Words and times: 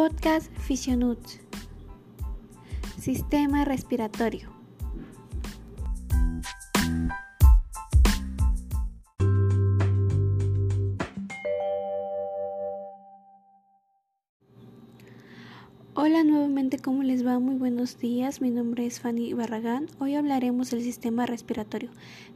Podcast 0.00 0.50
Fisionuts. 0.56 1.40
Sistema 2.98 3.66
respiratorio. 3.66 4.48
Hola 15.92 16.24
nuevamente, 16.24 16.78
¿cómo 16.78 17.02
les 17.02 17.26
va? 17.26 17.38
Muy 17.38 17.56
buenos 17.56 17.98
días. 17.98 18.40
Mi 18.40 18.48
nombre 18.48 18.86
es 18.86 19.00
Fanny 19.00 19.34
Barragán. 19.34 19.86
Hoy 19.98 20.14
hablaremos 20.14 20.70
del 20.70 20.82
sistema 20.82 21.26
respiratorio, 21.26 21.90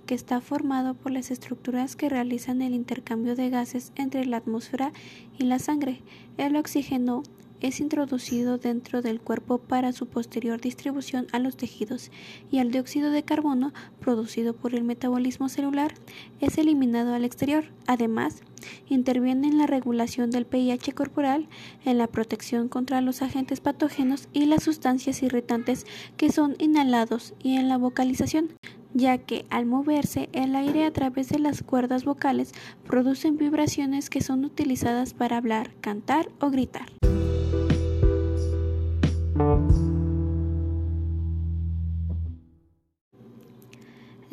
que 0.05 0.15
está 0.15 0.43
formado 0.43 0.93
por 0.93 1.13
las 1.13 1.31
estructuras 1.31 1.97
que 1.97 2.11
realizan 2.11 2.61
el 2.61 2.75
intercambio 2.75 3.35
de 3.35 3.49
gases 3.49 3.93
entre 3.95 4.27
la 4.27 4.37
atmósfera 4.37 4.93
y 5.39 5.45
la 5.45 5.59
sangre. 5.59 6.03
El 6.37 6.57
oxígeno 6.57 7.23
es 7.61 7.81
introducido 7.81 8.59
dentro 8.59 9.03
del 9.03 9.21
cuerpo 9.21 9.59
para 9.59 9.93
su 9.93 10.07
posterior 10.07 10.61
distribución 10.61 11.27
a 11.33 11.39
los 11.39 11.57
tejidos 11.57 12.11
y 12.51 12.59
el 12.59 12.71
dióxido 12.71 13.11
de 13.11 13.23
carbono 13.23 13.73
producido 14.01 14.55
por 14.55 14.75
el 14.75 14.85
metabolismo 14.85 15.49
celular 15.49 15.95
es 16.41 16.59
eliminado 16.59 17.15
al 17.15 17.25
exterior. 17.25 17.65
Además, 17.87 18.43
interviene 18.89 19.49
en 19.49 19.59
la 19.59 19.67
regulación 19.67 20.31
del 20.31 20.47
pH 20.47 20.95
corporal, 20.95 21.49
en 21.85 21.99
la 21.99 22.07
protección 22.07 22.69
contra 22.69 23.01
los 23.01 23.23
agentes 23.23 23.61
patógenos 23.61 24.29
y 24.33 24.47
las 24.47 24.63
sustancias 24.63 25.23
irritantes 25.23 25.87
que 26.17 26.31
son 26.31 26.57
inhalados 26.59 27.35
y 27.43 27.57
en 27.57 27.69
la 27.69 27.79
vocalización 27.79 28.51
ya 28.95 29.19
que 29.19 29.45
al 29.51 29.67
moverse 29.67 30.29
el 30.33 30.55
aire 30.55 30.87
a 30.87 30.93
través 30.93 31.29
de 31.29 31.41
las 31.41 31.63
cuerdas 31.63 32.05
vocales 32.05 32.53
producen 32.87 33.37
vibraciones 33.37 34.09
que 34.09 34.23
son 34.23 34.45
utilizadas 34.45 35.13
para 35.15 35.37
hablar, 35.37 35.75
cantar 35.81 36.29
o 36.41 36.51
gritar. 36.51 36.87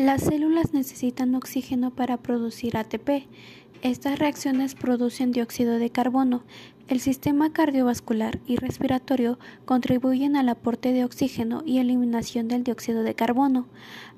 Las 0.01 0.23
células 0.23 0.73
necesitan 0.73 1.35
oxígeno 1.35 1.91
para 1.91 2.17
producir 2.17 2.75
ATP. 2.75 3.27
Estas 3.81 4.19
reacciones 4.19 4.75
producen 4.75 5.31
dióxido 5.31 5.79
de 5.79 5.89
carbono. 5.89 6.43
El 6.87 6.99
sistema 6.99 7.51
cardiovascular 7.51 8.39
y 8.45 8.57
respiratorio 8.57 9.39
contribuyen 9.65 10.35
al 10.35 10.49
aporte 10.49 10.93
de 10.93 11.03
oxígeno 11.03 11.63
y 11.65 11.79
eliminación 11.79 12.47
del 12.47 12.63
dióxido 12.63 13.01
de 13.01 13.15
carbono. 13.15 13.65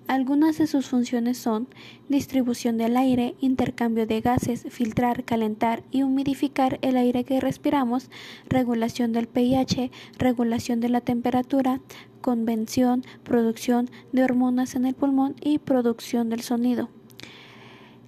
Algunas 0.08 0.58
de 0.58 0.68
sus 0.68 0.88
funciones 0.88 1.38
son 1.38 1.70
distribución 2.10 2.78
del 2.78 2.98
aire, 2.98 3.36
intercambio 3.40 4.06
de 4.06 4.20
gases, 4.20 4.66
filtrar, 4.70 5.24
calentar 5.24 5.82
y 5.92 6.04
humidificar 6.04 6.78
el 6.82 6.98
aire 6.98 7.24
que 7.24 7.40
respiramos, 7.40 8.10
regulación 8.50 9.14
del 9.14 9.28
pH, 9.28 9.92
regulación 10.18 10.82
de 10.82 10.90
la 10.90 11.00
temperatura, 11.00 11.80
convención, 12.20 13.06
producción 13.24 13.90
de 14.12 14.26
hormonas 14.26 14.76
en 14.76 14.86
el 14.86 14.94
pulmón 14.94 15.36
y 15.40 15.60
producción 15.60 16.30
del 16.30 16.42
sonido. 16.42 16.90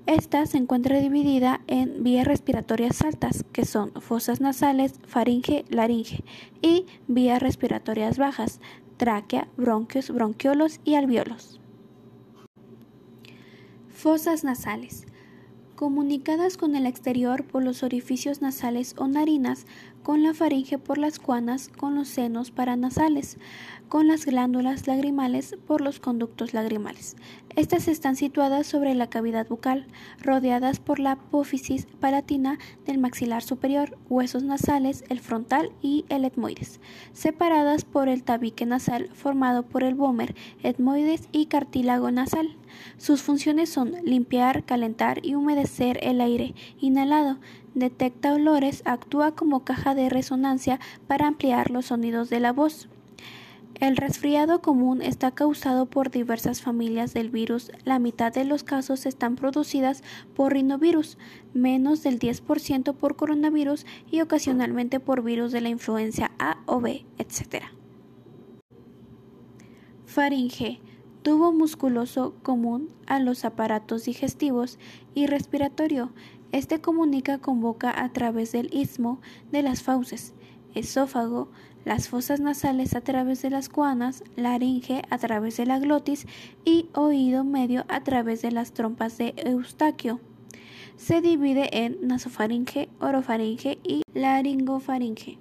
Esta 0.07 0.45
se 0.45 0.57
encuentra 0.57 0.99
dividida 0.99 1.61
en 1.65 2.03
vías 2.03 2.27
respiratorias 2.27 3.01
altas, 3.01 3.43
que 3.51 3.65
son 3.65 3.91
fosas 4.01 4.39
nasales, 4.39 4.99
faringe, 5.07 5.65
laringe, 5.69 6.23
y 6.61 6.85
vías 7.07 7.41
respiratorias 7.41 8.19
bajas, 8.19 8.59
tráquea, 8.97 9.47
bronquios, 9.57 10.11
bronquiolos 10.11 10.79
y 10.85 10.93
alveolos. 10.93 11.59
Fosas 13.89 14.43
nasales 14.43 15.07
comunicadas 15.75 16.55
con 16.55 16.75
el 16.75 16.85
exterior 16.85 17.43
por 17.43 17.63
los 17.63 17.83
orificios 17.83 18.41
nasales 18.41 18.95
o 18.97 19.07
narinas, 19.07 19.65
con 20.05 20.21
la 20.21 20.35
faringe 20.35 20.77
por 20.77 20.99
las 20.99 21.17
cuanas, 21.17 21.67
con 21.67 21.95
los 21.95 22.07
senos 22.07 22.51
paranasales, 22.51 23.39
con 23.89 24.07
las 24.07 24.27
glándulas 24.27 24.85
lagrimales 24.85 25.57
por 25.65 25.81
los 25.81 25.99
conductos 25.99 26.53
lagrimales. 26.53 27.15
Estas 27.55 27.87
están 27.87 28.15
situadas 28.15 28.67
sobre 28.67 28.93
la 28.93 29.09
cavidad 29.09 29.47
bucal, 29.47 29.87
rodeadas 30.21 30.79
por 30.79 30.99
la 30.99 31.13
apófisis 31.13 31.87
palatina 31.99 32.59
del 32.85 32.99
maxilar 32.99 33.41
superior, 33.41 33.97
huesos 34.07 34.43
nasales, 34.43 35.03
el 35.09 35.21
frontal 35.21 35.71
y 35.81 36.05
el 36.09 36.23
etmoides, 36.23 36.81
separadas 37.11 37.83
por 37.83 38.07
el 38.07 38.23
tabique 38.23 38.67
nasal 38.67 39.09
formado 39.11 39.63
por 39.63 39.83
el 39.83 39.95
vómer, 39.95 40.35
etmoides 40.61 41.29
y 41.31 41.47
cartílago 41.47 42.11
nasal. 42.11 42.55
Sus 42.97 43.23
funciones 43.23 43.69
son 43.69 43.93
limpiar, 44.03 44.65
calentar 44.65 45.25
y 45.25 45.33
humedecer 45.33 45.97
el 46.03 46.21
aire 46.21 46.53
inhalado, 46.79 47.39
detecta 47.75 48.33
olores, 48.33 48.81
actúa 48.85 49.35
como 49.35 49.63
caja 49.63 49.93
de 49.93 50.09
resonancia 50.09 50.79
para 51.07 51.27
ampliar 51.27 51.69
los 51.69 51.85
sonidos 51.85 52.29
de 52.29 52.39
la 52.39 52.51
voz. 52.51 52.89
El 53.75 53.97
resfriado 53.97 54.61
común 54.61 55.01
está 55.01 55.31
causado 55.31 55.85
por 55.85 56.09
diversas 56.09 56.61
familias 56.61 57.13
del 57.13 57.29
virus. 57.29 57.73
La 57.83 57.99
mitad 57.99 58.31
de 58.31 58.45
los 58.45 58.63
casos 58.63 59.05
están 59.05 59.35
producidas 59.35 60.01
por 60.33 60.53
rinovirus, 60.53 61.17
menos 61.53 62.01
del 62.01 62.17
10% 62.17 62.95
por 62.95 63.17
coronavirus 63.17 63.85
y 64.09 64.21
ocasionalmente 64.21 65.01
por 65.01 65.23
virus 65.23 65.51
de 65.51 65.59
la 65.59 65.69
influencia 65.69 66.31
A 66.39 66.59
o 66.65 66.79
B, 66.79 67.05
etc. 67.17 67.65
Faringe 70.05 70.79
tubo 71.21 71.51
musculoso 71.51 72.35
común 72.43 72.91
a 73.07 73.19
los 73.19 73.43
aparatos 73.43 74.05
digestivos 74.05 74.79
y 75.15 75.25
respiratorio 75.25 76.13
este 76.51 76.79
comunica 76.79 77.39
con 77.39 77.61
boca 77.61 77.93
a 77.95 78.11
través 78.13 78.51
del 78.51 78.73
istmo 78.73 79.19
de 79.51 79.61
las 79.61 79.83
fauces, 79.83 80.33
esófago, 80.73 81.49
las 81.85 82.09
fosas 82.09 82.39
nasales 82.39 82.95
a 82.95 83.01
través 83.01 83.41
de 83.41 83.49
las 83.49 83.69
cuanas, 83.69 84.23
laringe 84.35 85.03
a 85.09 85.17
través 85.17 85.57
de 85.57 85.65
la 85.65 85.79
glotis 85.79 86.25
y 86.63 86.87
oído 86.93 87.43
medio 87.43 87.85
a 87.89 88.01
través 88.03 88.41
de 88.41 88.51
las 88.51 88.73
trompas 88.73 89.17
de 89.17 89.33
Eustaquio. 89.37 90.19
Se 90.97 91.21
divide 91.21 91.85
en 91.85 92.07
nasofaringe, 92.07 92.89
orofaringe 92.99 93.77
y 93.83 94.01
laringofaringe. 94.13 95.37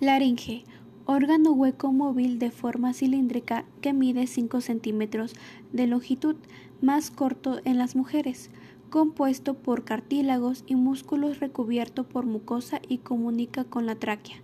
Laringe, 0.00 0.64
órgano 1.06 1.52
hueco 1.52 1.92
móvil 1.92 2.38
de 2.38 2.50
forma 2.50 2.92
cilíndrica 2.92 3.64
que 3.80 3.92
mide 3.92 4.26
5 4.26 4.60
centímetros 4.60 5.34
de 5.72 5.86
longitud, 5.86 6.36
más 6.80 7.10
corto 7.10 7.60
en 7.64 7.78
las 7.78 7.96
mujeres 7.96 8.50
compuesto 8.92 9.54
por 9.54 9.84
cartílagos 9.84 10.64
y 10.66 10.74
músculos 10.74 11.40
recubierto 11.40 12.04
por 12.04 12.26
mucosa 12.26 12.82
y 12.88 12.98
comunica 12.98 13.64
con 13.64 13.86
la 13.86 13.94
tráquea. 13.94 14.36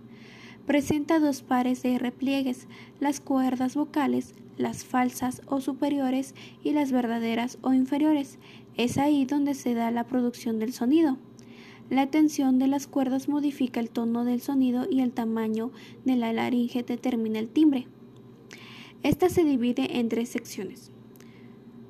Presenta 0.65 1.19
dos 1.19 1.43
pares 1.43 1.83
de 1.83 1.99
repliegues, 1.99 2.67
las 2.99 3.19
cuerdas 3.19 3.75
vocales, 3.75 4.33
las 4.57 4.83
falsas 4.83 5.43
o 5.45 5.61
superiores 5.61 6.33
y 6.63 6.71
las 6.71 6.91
verdaderas 6.91 7.59
o 7.61 7.73
inferiores. 7.73 8.39
Es 8.75 8.97
ahí 8.97 9.23
donde 9.23 9.53
se 9.53 9.75
da 9.75 9.91
la 9.91 10.07
producción 10.07 10.57
del 10.57 10.73
sonido. 10.73 11.17
La 11.91 12.07
tensión 12.07 12.57
de 12.57 12.65
las 12.65 12.87
cuerdas 12.87 13.29
modifica 13.29 13.79
el 13.79 13.91
tono 13.91 14.25
del 14.25 14.41
sonido 14.41 14.87
y 14.89 15.01
el 15.01 15.11
tamaño 15.11 15.71
de 16.05 16.15
la 16.15 16.33
laringe 16.33 16.81
determina 16.81 17.37
el 17.37 17.49
timbre. 17.49 17.85
Esta 19.03 19.29
se 19.29 19.43
divide 19.43 19.99
en 19.99 20.09
tres 20.09 20.29
secciones. 20.29 20.91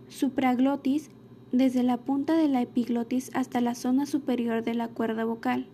Supraglotis 0.09 1.09
desde 1.51 1.83
la 1.83 1.97
punta 1.97 2.35
de 2.35 2.47
la 2.47 2.61
epiglotis 2.61 3.31
hasta 3.33 3.61
la 3.61 3.75
zona 3.75 4.05
superior 4.05 4.63
de 4.63 4.73
la 4.73 4.87
cuerda 4.87 5.25
vocal. 5.25 5.67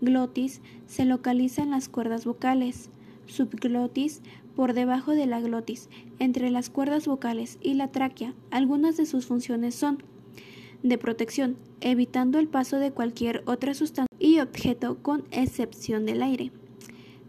Glotis 0.00 0.60
se 0.86 1.04
localiza 1.04 1.62
en 1.62 1.70
las 1.70 1.88
cuerdas 1.88 2.24
vocales. 2.24 2.90
Subglotis 3.26 4.20
por 4.54 4.74
debajo 4.74 5.12
de 5.12 5.26
la 5.26 5.40
glotis, 5.40 5.88
entre 6.18 6.50
las 6.50 6.70
cuerdas 6.70 7.06
vocales 7.06 7.58
y 7.62 7.74
la 7.74 7.90
tráquea. 7.90 8.34
Algunas 8.50 8.96
de 8.96 9.06
sus 9.06 9.26
funciones 9.26 9.74
son 9.74 10.02
de 10.82 10.98
protección, 10.98 11.56
evitando 11.80 12.38
el 12.38 12.48
paso 12.48 12.78
de 12.78 12.92
cualquier 12.92 13.42
otra 13.46 13.72
sustancia 13.74 14.14
y 14.18 14.40
objeto 14.40 14.98
con 15.02 15.24
excepción 15.30 16.04
del 16.04 16.22
aire. 16.22 16.52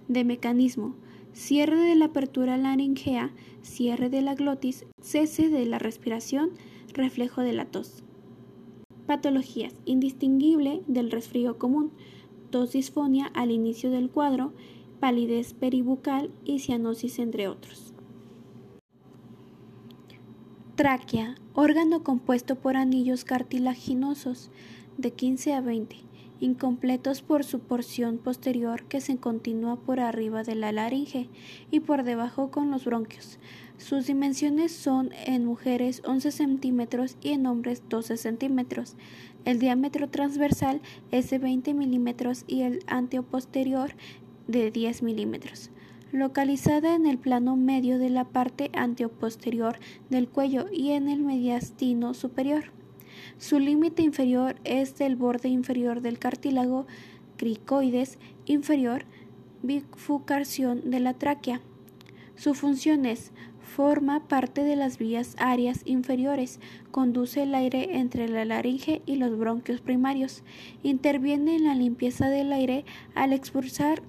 De 0.10 0.26
mecanismo, 0.26 0.96
cierre 1.34 1.80
de 1.80 1.96
la 1.96 2.06
apertura 2.06 2.58
laringea, 2.58 3.32
cierre 3.62 4.10
de 4.10 4.22
la 4.22 4.36
glotis, 4.36 4.86
cese 5.02 5.50
de 5.50 5.66
la 5.66 5.80
respiración, 5.80 6.52
reflejo 6.96 7.42
de 7.42 7.54
la 7.54 7.66
tos. 7.66 8.04
Patologías. 9.06 9.76
Indistinguible 9.86 10.82
del 10.88 11.12
resfrío 11.12 11.60
común. 11.60 11.92
Tos 12.50 12.72
disfonia 12.72 13.28
al 13.34 13.52
inicio 13.52 13.92
del 13.92 14.10
cuadro, 14.10 14.54
palidez 15.00 15.54
peribucal 15.54 16.32
y 16.44 16.60
cianosis 16.60 17.20
entre 17.20 17.48
otros. 17.48 17.94
Tráquea. 20.76 21.36
Órgano 21.54 22.04
compuesto 22.04 22.56
por 22.56 22.76
anillos 22.76 23.24
cartilaginosos 23.24 24.50
de 24.98 25.12
15 25.12 25.54
a 25.54 25.62
20 25.62 26.06
incompletos 26.46 27.22
por 27.22 27.44
su 27.44 27.60
porción 27.60 28.20
posterior 28.20 28.86
que 28.86 29.02
se 29.02 29.18
continúa 29.18 29.78
por 29.78 30.00
arriba 30.00 30.44
de 30.44 30.56
la 30.56 30.72
laringe 30.72 31.28
y 31.72 31.80
por 31.80 32.04
debajo 32.04 32.52
con 32.52 32.72
los 32.72 32.86
bronquios. 32.86 33.40
Sus 33.78 34.08
dimensiones 34.08 34.72
son 34.72 35.10
en 35.26 35.44
mujeres 35.44 36.02
11 36.06 36.32
centímetros 36.32 37.18
y 37.22 37.32
en 37.32 37.48
hombres 37.48 37.84
12 37.90 38.16
centímetros. 38.18 38.96
El 39.44 39.60
diámetro 39.60 40.10
transversal 40.10 40.82
es 41.12 41.30
de 41.30 41.40
20 41.40 41.74
milímetros 41.74 42.46
y 42.48 42.62
el 42.62 42.80
anteoposterior 42.88 43.96
de 44.48 44.72
10 44.72 45.04
milímetros 45.04 45.72
localizada 46.12 46.96
en 46.96 47.08
el 47.08 47.18
plano 47.18 47.58
medio 47.58 48.00
de 48.00 48.10
la 48.10 48.24
parte 48.24 48.72
anteoposterior 48.74 49.78
del 50.10 50.30
cuello 50.30 50.68
y 50.72 50.92
en 50.92 51.10
el 51.10 51.22
mediastino 51.22 52.14
superior. 52.14 52.75
Su 53.38 53.60
límite 53.60 54.02
inferior 54.02 54.56
es 54.64 54.98
del 54.98 55.16
borde 55.16 55.50
inferior 55.50 56.02
del 56.02 56.20
cartílago 56.20 56.88
cricoides 57.38 58.18
inferior, 58.46 59.06
bifurcación 59.62 60.90
de 60.90 61.00
la 61.00 61.14
tráquea. 61.14 61.62
Su 62.36 62.54
función 62.54 63.06
es 63.06 63.32
forma 63.62 64.28
parte 64.28 64.64
de 64.64 64.76
las 64.76 64.98
vías 64.98 65.36
áreas 65.40 65.82
inferiores, 65.86 66.60
conduce 66.92 67.44
el 67.44 67.56
aire 67.56 67.98
entre 67.98 68.30
la 68.30 68.46
laringe 68.46 69.02
y 69.06 69.16
los 69.16 69.38
bronquios 69.38 69.82
primarios, 69.82 70.44
interviene 70.84 71.56
en 71.56 71.66
la 71.66 71.76
limpieza 71.76 72.30
del 72.30 72.54
aire 72.54 72.86
al 73.16 73.34
expulsar 73.34 74.02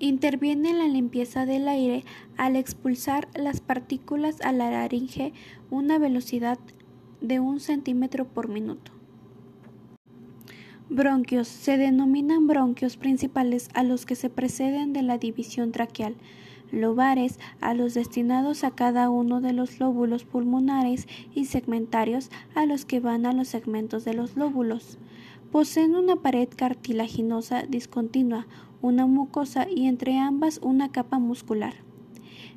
Interviene 0.00 0.70
en 0.70 0.78
la 0.78 0.86
limpieza 0.86 1.44
del 1.44 1.66
aire 1.66 2.04
al 2.36 2.54
expulsar 2.54 3.28
las 3.34 3.60
partículas 3.60 4.40
a 4.42 4.52
la 4.52 4.70
laringe 4.70 5.32
una 5.70 5.98
velocidad 5.98 6.58
de 7.20 7.40
un 7.40 7.58
centímetro 7.58 8.26
por 8.26 8.48
minuto. 8.48 8.92
Bronquios. 10.88 11.48
Se 11.48 11.76
denominan 11.76 12.46
bronquios 12.46 12.96
principales 12.96 13.68
a 13.74 13.82
los 13.82 14.06
que 14.06 14.14
se 14.14 14.30
preceden 14.30 14.92
de 14.92 15.02
la 15.02 15.18
división 15.18 15.72
traqueal, 15.72 16.14
lobares 16.70 17.38
a 17.60 17.74
los 17.74 17.94
destinados 17.94 18.64
a 18.64 18.70
cada 18.70 19.10
uno 19.10 19.40
de 19.40 19.52
los 19.52 19.80
lóbulos 19.80 20.24
pulmonares 20.24 21.08
y 21.34 21.46
segmentarios 21.46 22.30
a 22.54 22.66
los 22.66 22.84
que 22.84 23.00
van 23.00 23.26
a 23.26 23.32
los 23.32 23.48
segmentos 23.48 24.04
de 24.04 24.14
los 24.14 24.36
lóbulos. 24.36 24.98
Poseen 25.50 25.94
una 25.94 26.16
pared 26.16 26.48
cartilaginosa 26.54 27.62
discontinua, 27.62 28.46
una 28.82 29.06
mucosa 29.06 29.66
y 29.68 29.86
entre 29.86 30.18
ambas 30.18 30.60
una 30.62 30.90
capa 30.90 31.18
muscular. 31.18 31.74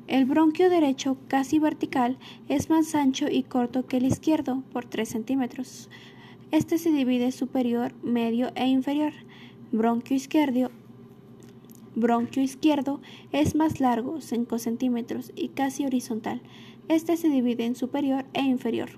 El 0.08 0.24
bronquio 0.24 0.68
derecho, 0.68 1.16
casi 1.28 1.58
vertical, 1.58 2.18
es 2.48 2.70
más 2.70 2.94
ancho 2.94 3.28
y 3.30 3.44
corto 3.44 3.86
que 3.86 3.98
el 3.98 4.04
izquierdo, 4.04 4.62
por 4.72 4.84
3 4.84 5.08
centímetros. 5.08 5.88
Este 6.50 6.78
se 6.78 6.90
divide 6.90 7.32
superior, 7.32 7.94
medio 8.02 8.52
e 8.56 8.66
inferior. 8.66 9.12
Bronquio 9.70 10.16
izquierdo, 10.16 10.70
bronquio 11.94 12.42
izquierdo 12.42 13.00
es 13.30 13.54
más 13.54 13.80
largo, 13.80 14.20
5 14.20 14.58
centímetros, 14.58 15.32
y 15.34 15.48
casi 15.48 15.86
horizontal. 15.86 16.42
Este 16.88 17.16
se 17.16 17.28
divide 17.28 17.64
en 17.64 17.76
superior 17.76 18.26
e 18.34 18.42
inferior. 18.42 18.90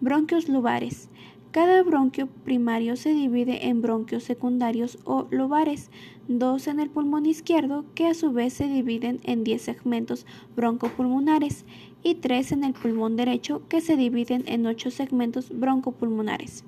Bronquios 0.00 0.48
lobares. 0.48 1.08
Cada 1.54 1.84
bronquio 1.84 2.26
primario 2.26 2.96
se 2.96 3.14
divide 3.14 3.68
en 3.68 3.80
bronquios 3.80 4.24
secundarios 4.24 4.98
o 5.04 5.28
lobares, 5.30 5.88
dos 6.26 6.66
en 6.66 6.80
el 6.80 6.90
pulmón 6.90 7.26
izquierdo 7.26 7.84
que 7.94 8.08
a 8.08 8.14
su 8.14 8.32
vez 8.32 8.54
se 8.54 8.66
dividen 8.66 9.20
en 9.22 9.44
10 9.44 9.62
segmentos 9.62 10.26
broncopulmonares 10.56 11.64
y 12.02 12.16
tres 12.16 12.50
en 12.50 12.64
el 12.64 12.72
pulmón 12.72 13.14
derecho 13.14 13.62
que 13.68 13.80
se 13.80 13.96
dividen 13.96 14.42
en 14.48 14.66
8 14.66 14.90
segmentos 14.90 15.56
broncopulmonares. 15.56 16.64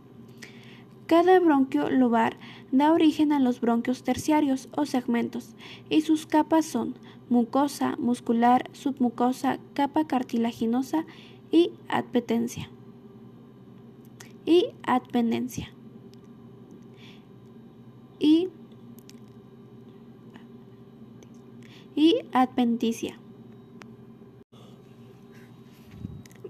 Cada 1.09 1.41
bronquio 1.41 1.91
lobar 1.91 2.37
da 2.71 2.93
origen 2.93 3.33
a 3.33 3.41
los 3.41 3.61
bronquios 3.61 4.05
terciarios 4.05 4.69
o 4.77 4.87
segmentos 4.87 5.56
y 5.91 6.03
sus 6.03 6.27
capas 6.27 6.65
son 6.65 6.94
mucosa, 7.29 7.97
muscular, 7.99 8.71
submucosa, 8.71 9.59
capa 9.75 10.06
cartilaginosa 10.06 11.06
y 11.50 11.73
adpetencia 11.88 12.71
y 14.46 14.69
adpendencia. 14.84 15.72
Y, 18.19 18.48
y 21.94 22.20
adventicia. 22.32 23.19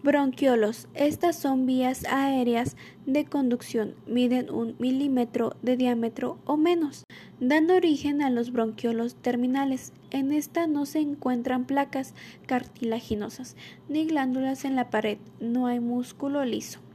Bronquiolos. 0.04 0.86
Estas 0.94 1.36
son 1.36 1.66
vías 1.66 2.04
aéreas 2.04 2.76
de 3.06 3.24
conducción. 3.24 3.96
Miden 4.06 4.50
un 4.50 4.76
milímetro 4.78 5.56
de 5.62 5.76
diámetro 5.76 6.38
o 6.44 6.56
menos, 6.56 7.02
dando 7.40 7.74
origen 7.74 8.22
a 8.22 8.30
los 8.30 8.52
bronquiolos 8.52 9.16
terminales. 9.16 9.92
En 10.12 10.30
esta 10.30 10.68
no 10.68 10.86
se 10.86 11.00
encuentran 11.00 11.64
placas 11.64 12.14
cartilaginosas 12.46 13.56
ni 13.88 14.06
glándulas 14.06 14.64
en 14.64 14.76
la 14.76 14.90
pared. 14.90 15.18
No 15.40 15.66
hay 15.66 15.80
músculo 15.80 16.44
liso. 16.44 16.85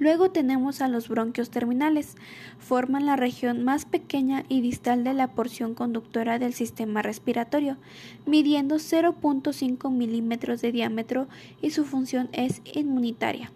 Luego 0.00 0.30
tenemos 0.30 0.80
a 0.80 0.88
los 0.88 1.08
bronquios 1.08 1.50
terminales. 1.50 2.16
Forman 2.58 3.04
la 3.04 3.16
región 3.16 3.62
más 3.62 3.84
pequeña 3.84 4.44
y 4.48 4.62
distal 4.62 5.04
de 5.04 5.12
la 5.12 5.28
porción 5.28 5.74
conductora 5.74 6.38
del 6.38 6.54
sistema 6.54 7.02
respiratorio, 7.02 7.76
midiendo 8.24 8.76
0.5 8.76 9.90
milímetros 9.92 10.62
de 10.62 10.72
diámetro 10.72 11.28
y 11.60 11.70
su 11.70 11.84
función 11.84 12.30
es 12.32 12.62
inmunitaria. 12.64 13.52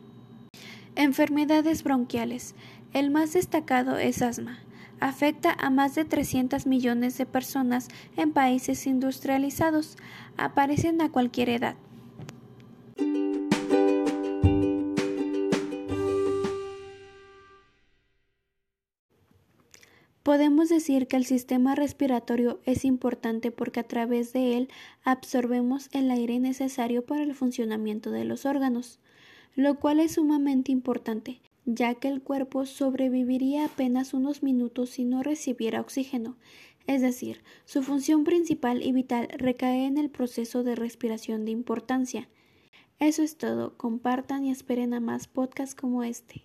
Enfermedades 0.96 1.82
bronquiales. 1.82 2.54
El 2.92 3.10
más 3.10 3.32
destacado 3.32 3.96
es 3.96 4.20
asma. 4.20 4.58
Afecta 5.00 5.56
a 5.58 5.70
más 5.70 5.94
de 5.94 6.04
300 6.04 6.66
millones 6.66 7.16
de 7.16 7.24
personas 7.24 7.88
en 8.18 8.32
países 8.32 8.86
industrializados. 8.86 9.96
Aparecen 10.36 11.00
a 11.00 11.10
cualquier 11.10 11.48
edad. 11.48 11.74
Podemos 20.24 20.70
decir 20.70 21.06
que 21.06 21.16
el 21.16 21.26
sistema 21.26 21.74
respiratorio 21.74 22.58
es 22.64 22.86
importante 22.86 23.50
porque 23.50 23.80
a 23.80 23.86
través 23.86 24.32
de 24.32 24.56
él 24.56 24.70
absorbemos 25.02 25.90
el 25.92 26.10
aire 26.10 26.40
necesario 26.40 27.04
para 27.04 27.22
el 27.22 27.34
funcionamiento 27.34 28.10
de 28.10 28.24
los 28.24 28.46
órganos, 28.46 29.00
lo 29.54 29.78
cual 29.78 30.00
es 30.00 30.12
sumamente 30.12 30.72
importante, 30.72 31.42
ya 31.66 31.96
que 31.96 32.08
el 32.08 32.22
cuerpo 32.22 32.64
sobreviviría 32.64 33.66
apenas 33.66 34.14
unos 34.14 34.42
minutos 34.42 34.88
si 34.88 35.04
no 35.04 35.22
recibiera 35.22 35.82
oxígeno, 35.82 36.38
es 36.86 37.02
decir, 37.02 37.42
su 37.66 37.82
función 37.82 38.24
principal 38.24 38.82
y 38.82 38.92
vital 38.92 39.28
recae 39.28 39.84
en 39.84 39.98
el 39.98 40.08
proceso 40.08 40.62
de 40.64 40.74
respiración 40.74 41.44
de 41.44 41.50
importancia. 41.50 42.30
Eso 42.98 43.22
es 43.22 43.36
todo, 43.36 43.76
compartan 43.76 44.46
y 44.46 44.50
esperen 44.50 44.94
a 44.94 45.00
más 45.00 45.28
podcasts 45.28 45.74
como 45.74 46.02
este. 46.02 46.44